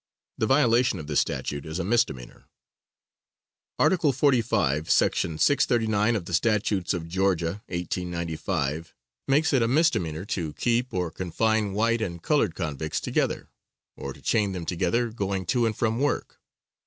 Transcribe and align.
The 0.39 0.47
violation 0.47 0.97
of 0.97 1.05
this 1.05 1.19
statute 1.19 1.63
is 1.63 1.77
a 1.77 1.83
misdemeanor. 1.83 2.45
Article 3.77 4.11
45, 4.11 4.89
section 4.89 5.37
639 5.37 6.15
of 6.15 6.25
the 6.25 6.33
statutes 6.33 6.95
of 6.95 7.07
Georgia, 7.07 7.61
1895, 7.67 8.95
makes 9.27 9.53
it 9.53 9.61
a 9.61 9.67
misdemeanor 9.67 10.25
to 10.25 10.53
keep 10.53 10.91
or 10.91 11.11
confine 11.11 11.73
white 11.73 12.01
and 12.01 12.19
colored 12.19 12.55
convicts 12.55 12.99
together, 12.99 13.49
or 13.95 14.11
to 14.11 14.23
chain 14.23 14.53
them 14.53 14.65
together 14.65 15.11
going 15.11 15.45
to 15.45 15.67
and 15.67 15.77
from 15.77 15.99
work. 15.99 16.39